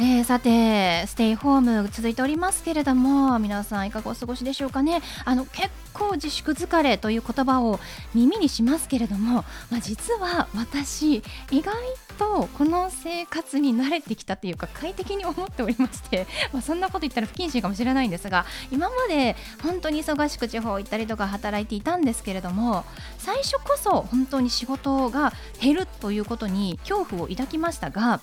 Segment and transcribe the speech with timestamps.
[0.00, 5.02] えー、さてステイホーム続いておりますけれども皆さんいかがお過ごしでしょうかね。
[5.24, 7.80] あの結構自粛疲れという言葉を
[8.14, 11.16] 耳にしますけれども、まあ、実は私
[11.50, 11.74] 意外
[12.16, 22.84] とこの生活に慣れてきたというか快適に思っておりまして、 まあ、そんなこと言ったら不謹慎かもしれないんですが今まで本当に忙しく地方行ったりとか働いていたんですけれども
[23.18, 28.20] 最初こそ本当に仕事が減るということに恐怖を抱きましたが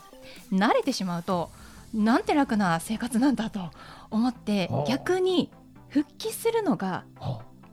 [0.54, 1.50] 慣れてしまうと
[1.96, 3.72] なんて楽な生活なんだと
[4.12, 5.50] 思って逆に
[5.90, 7.06] 復帰するのが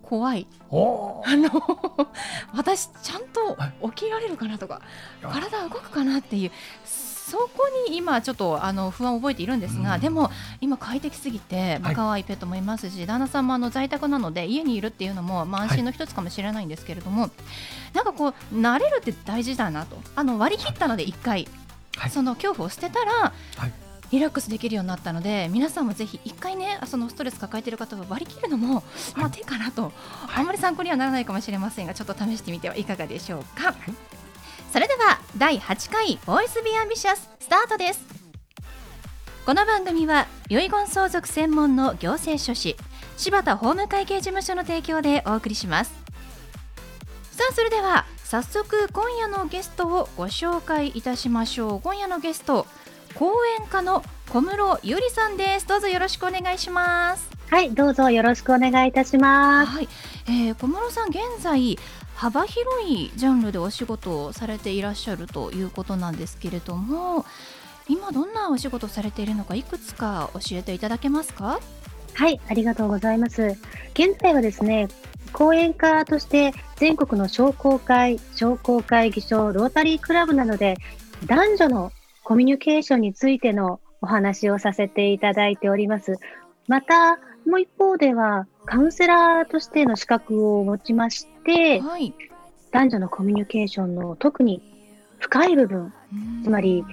[0.02, 0.46] 怖い。
[0.70, 0.74] あ。
[0.74, 2.08] の
[2.54, 3.56] 私ちゃんと
[3.94, 4.80] 起きられるかなとか
[5.22, 6.52] 体動くかなっていう
[6.84, 17.30] そこに今ちょっとあの不安を覚えているんですが、うん、でも今快適すぎて、まあ、可愛いペットもいますし、はい、旦那さんもあの在宅なので家にいるっていうのも、まあ、安心の一つかもしれないんですけれども、はい、
[17.94, 19.96] なんかこう慣れるって大事だなと。
[20.14, 21.48] あの割り切ったので1回、
[21.96, 23.32] はい、その恐怖を捨てたら、
[24.12, 28.84] リラックスできるようになったので皆さんもぜひ一回ねそのストレス抱えている方は割り切るのも、
[29.16, 29.90] まあ、手かなと、
[30.36, 33.74] あんまり参考にはならないかもしれませんがちょっと試してみてはいかがでしょうか、
[34.70, 38.04] それでは第8回ボイスビアンビシャススタートです。
[39.46, 42.76] この番組は遺言相続専門の行政書士
[43.16, 45.92] 柴田法務会計事務所の提供でお送りします。
[47.32, 51.80] さあそれでは早速今夜のゲストをご紹介いたしましょう。
[51.80, 52.66] 今夜のゲスト
[53.14, 55.66] 講演家の小室ゆりさんです。
[55.66, 57.28] どうぞよろしくお願いします。
[57.50, 59.72] はいどうぞよろしくお願いいたします。
[59.72, 59.88] はい、
[60.26, 61.78] えー、小室さん現在
[62.14, 67.26] 幅広いジャンルでお仕事をされていらっしゃるということなんですけれども
[67.88, 71.60] 今どんなお仕事されているのかいくつか教えていただけますか？
[72.14, 73.58] はいありがとうございます。
[73.92, 74.88] 現在はですね
[75.32, 80.78] 講演家として全国の商工会商工会議所ロータリークラブなどで
[81.26, 81.92] 男女の
[82.24, 86.18] コミュニケーションについてのお話をさせていただいております。
[86.68, 92.14] また、もう一方では、カウンセラーとしての資格を持ちまして、はい、
[92.70, 94.62] 男女のコミュニケーションの特に
[95.18, 95.92] 深い部分、
[96.44, 96.84] つまり、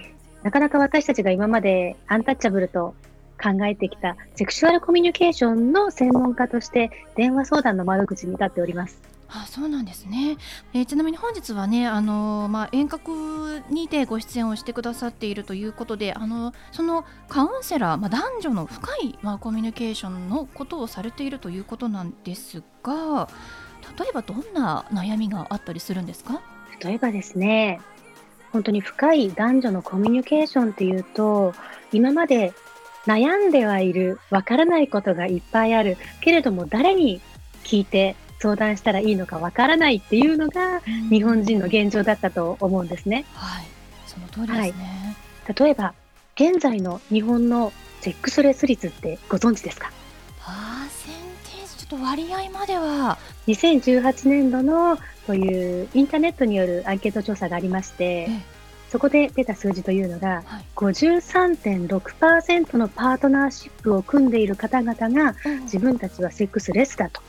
[0.43, 2.95] なかなか私たちが今までアンタッチャブルと
[3.41, 9.01] 考えてきたセクシュアルコミュニケーションの専門家として電話相談の窓口に立っております。
[9.31, 10.37] あそうなんですね、
[10.73, 23.29] えー、ちなみに本日はねあの、まあ、遠隔にてご出演をしてくださっているということであのそのカウンセラー、まあ、男女の深い、まあ、コミュニケーションのことをされているということなんですが
[23.97, 26.41] 例えばどんな悩みがあったりするんですか？
[26.83, 27.79] 例えばですね
[28.51, 31.53] 本当に深い男女のコミュニケーションっていうと
[31.91, 32.53] 今まで
[33.05, 37.21] 悩んではいるわからないことがいっぱいあるけれども誰に
[37.63, 43.25] 聞いて相談したらいいのかわからないっていうのが日本人の現状だったと思うんですね。
[43.33, 43.65] はい、
[44.07, 45.93] その通りですね、はい、例えば
[46.35, 49.91] 現在の日本のセックスレス率ってご存知ですか？
[50.39, 53.17] パーセンテージちょっと割合までは。
[53.47, 58.29] 2018年度のというインターネットによるアンケート調査がありまして、
[58.89, 67.21] そこで出た数字というのが、はい、53.6%のパートナーシップを組んでいる方々が、自分たちはセックスレスだと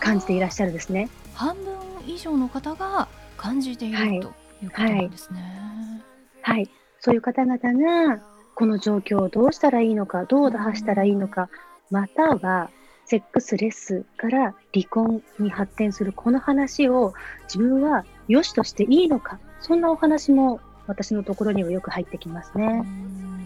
[0.00, 1.08] 感じていらっしゃるんですね。
[1.34, 1.74] 半分
[2.06, 4.32] 以上の方が感じている、はい、と
[4.62, 6.02] いうことなんですね。
[6.42, 8.20] はい、はい、そういう方々が
[8.54, 11.48] この状況をどうしたらいいのか、どう打破したらいいのか、
[11.90, 12.70] または
[13.06, 17.14] セックスレスから離婚に発展するこの話を
[17.44, 22.84] 自分は良しとしていいのか、そんなお話も私のところにはよく入ってきますね。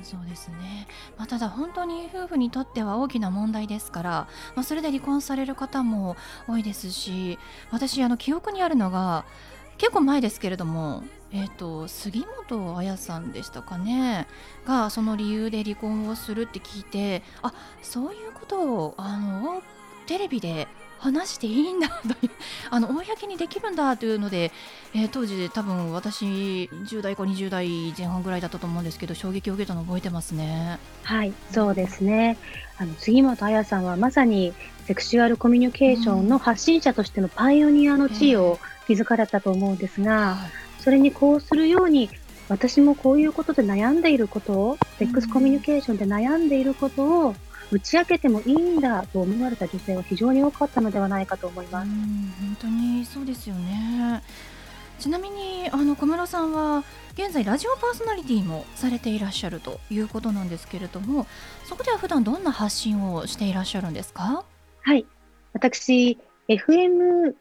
[0.02, 0.83] そうですね、
[1.16, 4.10] まあ、ただ本当に夫婦にとっては大きな問題ですから、
[4.54, 6.16] まあ、それで離婚される方も
[6.48, 7.38] 多いですし
[7.70, 9.24] 私あの記憶にあるのが
[9.78, 11.02] 結構前ですけれども、
[11.32, 14.26] えーと、杉本彩さんでしたかね
[14.66, 17.52] がその理由で離婚をするって聞いてあ
[17.82, 19.62] そういうことをあの
[20.06, 20.68] テレビで
[21.04, 22.30] 話していいんだという
[22.70, 24.52] あの公にできるんだというので、
[24.94, 26.24] えー、当時多分私
[26.72, 30.78] 10代か20代前半ぐらいだったと思うんですけど衝撃を受けたの覚えてますね。
[31.02, 32.38] はいそうですね。
[32.78, 34.54] あの杉本彩さんはまさに
[34.86, 40.38] セクシュアルコミュニケーションの発信者としてのパイオニアの地位を築かれたと思うんですが、
[40.80, 42.08] それにこうするように
[42.48, 47.34] 私もこういうことで悩んでいることを、セックスコミュニケーションで悩んでいることを
[47.74, 51.88] 打ち明けてもいいんだと思われた女性は非常に多かったのではないかと思います。
[51.90, 54.22] 本当にそうですよね。
[55.00, 56.84] ちなみにあの小室さんは
[57.14, 61.26] 現在ラジオパーソナリティもされていらっしゃるということなんですけれども
[61.64, 64.44] そこでは普段どんな発信をしていらっしゃるんですか？
[64.82, 65.04] はい
[65.52, 66.16] 私
[66.48, 67.34] FM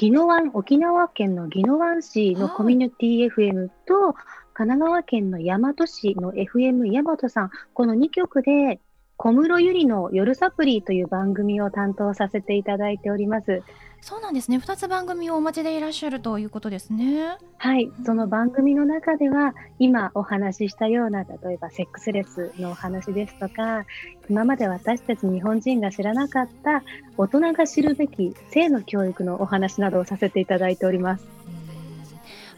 [0.00, 4.14] 宜野湾沖縄県の宜野湾市のコミュニティ FM と、
[4.54, 8.80] 神奈川県の大和市の FM 大和さん、この2局で、
[9.18, 13.64] 小室ゆりの夜サプリという番組を担当させていただいております。
[14.00, 14.58] そうなんですね。
[14.58, 17.36] 2つ番組をお待ちでいらっしゃるということですね。
[17.56, 23.86] はい、その番組の中では、今お話ししたような、例えばセックスレスのお話ですとか、
[24.30, 26.84] 今まで私たち日本人が知らなかった
[27.16, 31.37] 大人が知るべき性の教育のお話などをさせていただいております。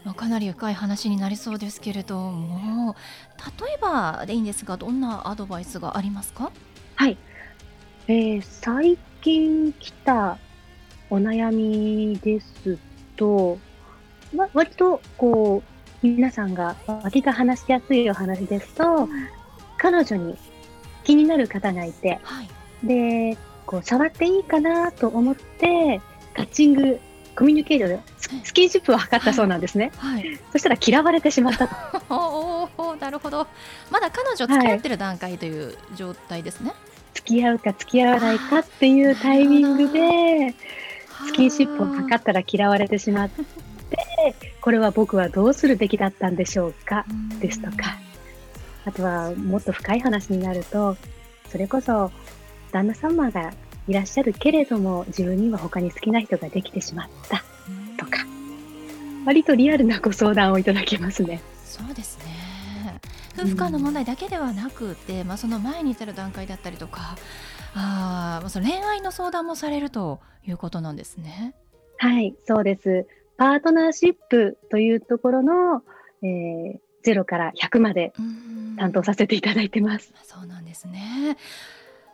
[0.03, 2.95] まあ、かなり深い話になりそうですけれども
[3.59, 6.51] 例えばでいいんですがどんなアドバイスがありますか？
[6.95, 7.17] はい、
[8.07, 10.39] えー、最近来た
[11.09, 12.79] お悩みです
[13.15, 13.59] と、
[14.35, 15.61] わ割とこ
[16.03, 19.09] う皆さんが脇が話しやすいお話ですと、うん、
[19.77, 20.35] 彼女に
[21.03, 22.47] 気になる方がいて、はい、
[22.87, 23.37] で
[23.67, 26.01] こう触っていいかなと思って
[26.33, 26.99] カッチング
[27.35, 27.99] コミュニケーションで
[28.43, 29.91] スキンシップを図ったそうなんですね。
[29.97, 31.75] はい、そしたら嫌われてしまったと。
[32.09, 33.47] おおなるほど。
[33.89, 36.69] まだ彼女付き合ってる段階という状態ですね。
[36.69, 36.77] はい、
[37.13, 40.55] 付き合うか付き合わないかっていうタイミングで
[41.25, 43.43] スキンシップを図ったら嫌われてしまって、
[44.61, 47.05] これは僕はどうするべきだったんでしょうか
[47.39, 47.97] ですとか、
[48.85, 50.97] あとはもっと深い話になると、
[51.49, 52.11] それこそ
[52.71, 53.51] 旦那様が
[53.87, 57.43] いらっしゃるけれども自分には他に好きな人ができてしまった
[57.97, 58.25] とか
[59.25, 61.41] 割とリアルなご相談をいただけますね。
[61.63, 62.41] そうですね
[63.37, 67.15] 夫婦間の問題だけではなくて、うん、まあ、その前に至る段階だったりとか
[67.73, 71.55] あその恋愛の相談もされるということなんですね。
[71.97, 73.07] はいそうです
[73.37, 75.81] パートナーシップというところの、
[76.23, 78.13] えー、0から100まで
[78.77, 80.13] 担当させていただいてます。
[80.23, 81.37] そうなんですね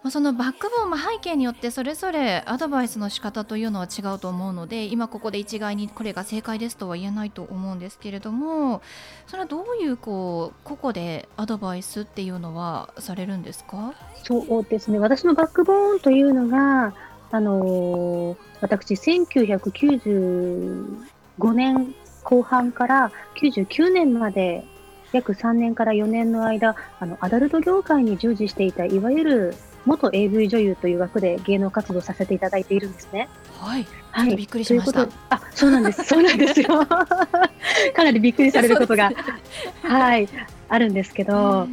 [0.08, 8.82] まあ、そのバックボーン、まあ、背景によってそれぞれアドバイスの仕方というのは違うと思うので今ここで一概にこれが正解ですとは言えないと思うんですけれども
[9.28, 13.94] それはどういうこう個々でアドバイスっていうのはされるんですか？
[14.24, 14.98] そうですね。
[14.98, 16.94] 私のバックボーンというのが
[17.30, 21.94] あのー、私1995年
[22.24, 23.12] 後半から
[23.42, 24.64] 99年まで
[25.18, 29.56] 約3年から4年の間あのアダルト業界に従事していたいわゆる
[29.86, 33.30] 元 AV 女優という枠で芸能活動させていただいているんですね。
[33.58, 33.88] はい。
[34.12, 34.36] はい。
[34.36, 35.08] びっくりしました。
[35.30, 36.04] あ、そうなんです。
[36.04, 36.68] そうなんですよ。
[36.86, 39.12] かなりびっくりされることが、
[39.84, 40.28] はい、
[40.68, 41.68] あるんですけど。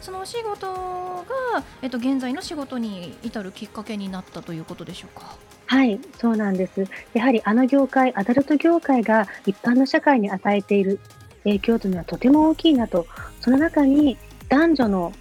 [0.00, 5.36] そのお仕事が、えっと、現在の仕事に至るきっかけになったということでしょうか？
[5.66, 6.86] はい、そうなんです。
[7.12, 11.00] やはりあの業界、アダルト業界が一般の社会に与えている
[11.46, 13.06] 影響というのはとても大きいなと、
[13.40, 15.12] その中に男女の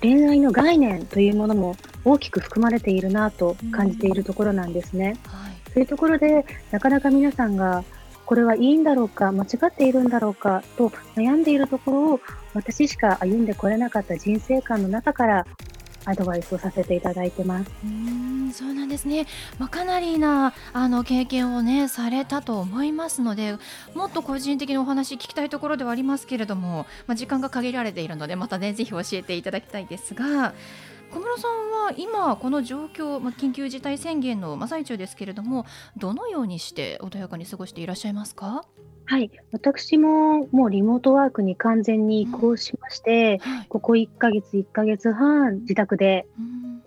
[0.00, 5.16] 恋愛の概念というものも大きく含まれているなと感じているところなんですね。
[5.26, 7.84] はい、というところでなかなか皆さんが
[8.24, 12.20] これはいいんだろうか間違っているんだろうかと悩んでいるところを
[12.54, 15.46] 私しか歩んでこれなかった人生観の中から
[16.08, 17.70] アドバイスをさせていただいてます。
[17.84, 19.26] うんそうなんですね、
[19.58, 23.58] まあ、かなりなあの経験をねされたと思いますので
[23.94, 30.54] もっと個人的にお話聞きたいところではありますけれども、まあ、時間が限られているのでまたねぜひ教えていただきたいですが
[31.12, 38.64] 小室さんは今この状況、まあ、緊急事態宣言の最中ですけれどもどのようにして穏やかに過ごしていらっしゃいますか？
[39.10, 43.52] はい、私ももうリモートワークに完全に移行しまして、うん。
[43.52, 46.26] はい、ここ1ヶ月、1ヶ月半、自宅で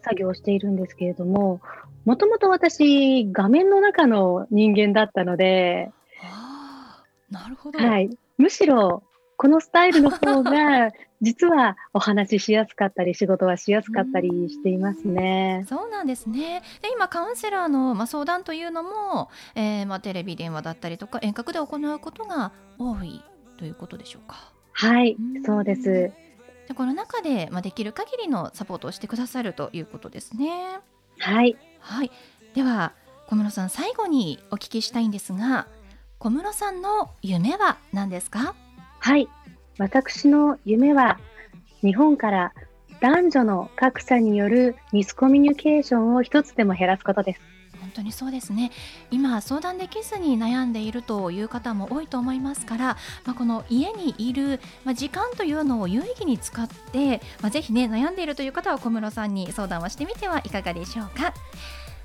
[0.04, 1.62] 作業しているんですけれども、
[2.06, 5.90] もともと私、画面の中の人間だったので、
[7.32, 9.02] なるほど、はい、むしろ
[9.42, 15.66] このスタイルの方が、 実はお話ししやすかったり、仕事はしやすかったりしていますね。
[15.68, 16.62] そうなんですね。
[16.84, 23.24] で、今カウンセラーのまあ相談というのも、えー、まあテレビ電話だったりとか遠隔で行うことが多い
[23.58, 24.54] ということでしょうか。
[24.74, 26.12] はい、そうです。
[26.68, 30.78] でこの中でまあできる限りのサポートをしてくださるということですね。
[31.18, 31.58] はい。
[31.80, 32.12] はい。
[32.54, 32.94] では
[33.26, 35.66] 小室さん最後にお聞きしたいんですが
[36.20, 38.54] 小室さんの夢は何ですか？
[39.02, 39.28] はい。
[39.80, 41.20] 私の夢は
[41.82, 42.54] 日本から
[43.02, 47.42] 男女の格差によるミスコミュニケーションを一つでも減らすことです。
[47.80, 48.70] 本当にそうですね。
[49.10, 52.86] 今相談できずに悩んでいるという方も多いと思いますから、
[53.26, 61.34] まあ、この家にいる、ま、時間というのを有意義に使って、まあ、ぜひね悩んでいるという方は小室さんに相談をしてみてはいかがでしょうか。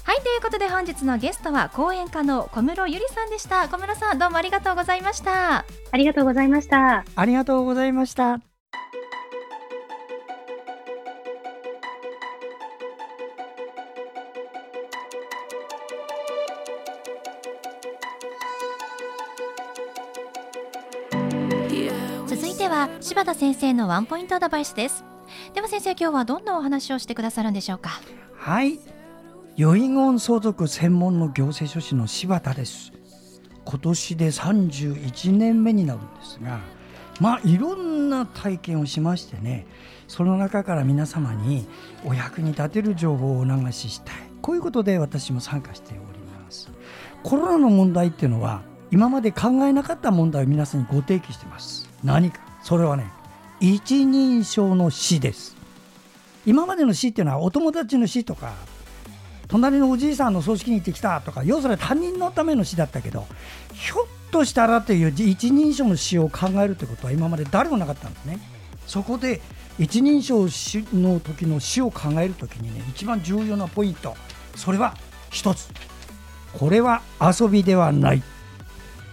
[0.07, 3.69] はいということで本日のゲストは講演家の小室ゆりさんでした。
[3.69, 5.65] 小室さんどうもありがとうございました。
[5.91, 7.05] ありがとうございました。
[7.17, 8.39] ありがとうございました。
[22.29, 25.05] 続いては柴田先生のワンポイントアドバイスです。
[25.53, 27.91] では先生今日はどんなお話をしてくださるんでしょうか？
[28.37, 28.79] はい
[29.59, 32.93] 遺言相続専門の行政書士の柴田です。
[33.65, 36.61] 今年で31年目になるんですが
[37.21, 39.67] まあいろんな体験をしましてね
[40.09, 41.67] その中から皆様に
[42.05, 44.17] お役に立てる情報をお流ししたい。
[44.43, 46.69] こういうことで私も参加しております。
[47.23, 48.61] コロナの問題っていうのは
[48.91, 51.89] 今まで考えなかった問題を皆さんにご提起してます。
[52.05, 52.41] 何か。
[52.63, 53.11] それはね
[53.59, 55.57] 一人称の死です。
[56.45, 58.53] 今までの死っていうのはお友達の死とか
[59.49, 63.27] 隣のおじいさんの葬式に行ってきたとか要するに他人のための死だったけど
[63.73, 68.39] ひょっとしたらという一人称の死を考えるということは今まで誰もなかったんですね。
[68.87, 69.41] そこで
[69.79, 70.47] 一人称
[70.95, 74.15] の時の死を考えるときにね一番重要なポイント。
[74.55, 74.97] それは
[75.31, 75.69] 一つ。
[76.53, 78.23] これは遊びではない。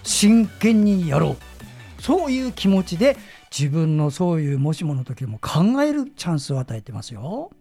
[0.04, 2.02] 真剣にやろう。
[2.02, 3.18] そういう気持ちで
[3.52, 7.52] 自分のそういうもしもの時も考えるチャンスを与えてますよ。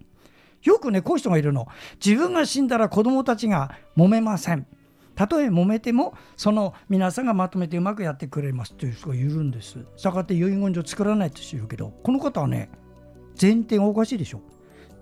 [0.63, 1.69] よくねこういう人がいるの。
[2.05, 4.67] 自分が死んだら子供たちが揉めません。
[5.15, 9.79] たとえ揉めてもその皆さんがまとめてうまくやってくれますという人がいるんです。
[9.97, 12.71] したがって遺言状作らないと知るけどこの方はね
[13.41, 14.41] 前提がおかしいでしょ。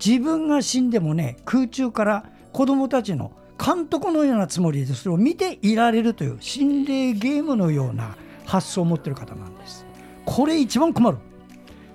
[0.03, 3.31] 自分が死んでもね空中から子供たちの
[3.63, 8.15] 監督のようなつもりでそれを見ていられるという心霊ゲームのような
[8.45, 9.85] 発想を持ってる方なんです。
[10.25, 11.17] これ一番困る。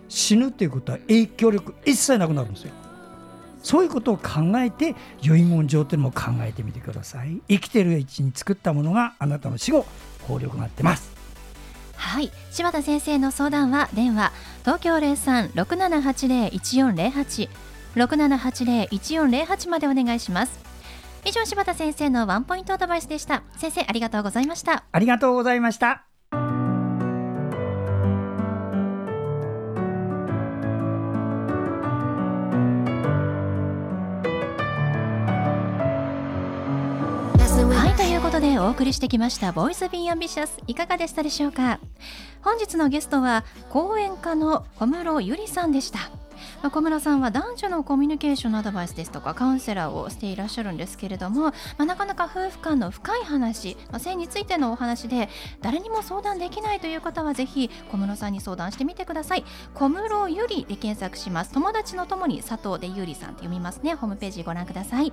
[0.09, 2.73] 死ぬっていうことは影響力一切なくなるんですよ。
[3.67, 7.41] そういうことを考えて遺言状というのも考えてみてください。
[7.49, 9.85] 生きてるうちに作ったものがあなたの死後
[10.29, 11.11] 効力になってます。
[11.97, 12.31] はい。
[12.53, 14.31] 柴田先生の相談は電話
[14.61, 17.49] 東京0367801408
[17.97, 20.61] 6780-1408までお願いします。
[21.25, 23.43] 以上柴田先生のワンポイントアドバイスでした。
[23.57, 24.85] 先生ありがとうございました。
[24.93, 26.06] ありがとうございました
[38.67, 41.79] お送りしてきました「ボイス・ビー・アンビシャス」いかがでしたでしょうか？
[42.43, 46.01] 本日のゲストは講演家の小室友里さんでした。
[46.63, 55.29] ま、小室さんは男女のコミュニケーションのアドバイスですとかカウンセラーをしていらっしゃるんですけれども、まあ、なかなか夫婦間の深い話、まあ、性についてのお話で
[55.63, 59.45] 誰にも相談できないという方はぜひ小室さんに相談してみてください。
[59.75, 61.53] 小室友里で検索します。
[61.53, 63.95] 友達の友に里で友里さんと読みますね。
[63.95, 65.13] ホームページご覧ください。